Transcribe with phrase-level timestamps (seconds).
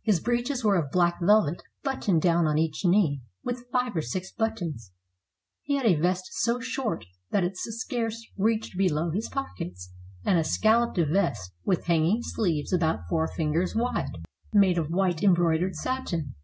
[0.00, 4.32] His breeches were of black velvet, buttoned down on each knee with five or six
[4.32, 4.90] buttons;
[5.64, 9.92] he had a vest so short that it scarce reached below his pockets;
[10.24, 15.74] and a scalloped vest with hanging sleeves about four fingers wide, made of white embroidered
[15.74, 16.34] satin.